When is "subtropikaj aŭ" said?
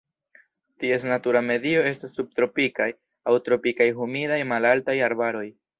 2.21-3.39